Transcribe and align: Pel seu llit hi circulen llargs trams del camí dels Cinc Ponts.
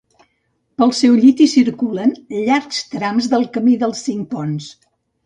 Pel 0.81 0.93
seu 0.99 1.11
llit 1.25 1.43
hi 1.43 1.45
circulen 1.51 2.13
llargs 2.37 2.79
trams 2.95 3.29
del 3.35 3.47
camí 3.59 3.77
dels 3.85 4.03
Cinc 4.09 4.27
Ponts. 4.33 4.71